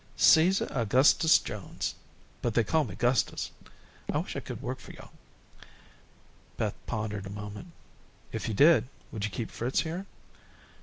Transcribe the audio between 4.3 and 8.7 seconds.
I could work for yo'." Beth pondered a moment. "If you